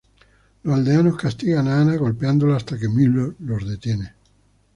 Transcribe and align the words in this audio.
Los 0.63 0.77
aldeanos 0.77 1.15
castigan 1.15 1.67
a 1.67 1.79
Anna 1.79 1.95
golpeándola 1.95 2.57
hasta 2.57 2.75
que 2.75 2.89
Müller 2.89 3.35
los 3.37 3.69
detiene. 3.69 4.13